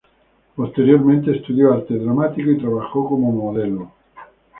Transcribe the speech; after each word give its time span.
Posteriormente 0.55 1.29
estudió 1.31 1.71
arte 1.71 1.95
dramático 1.95 2.49
y 2.49 2.57
trabajó 2.57 3.07
como 3.07 3.31
modelo. 3.31 3.91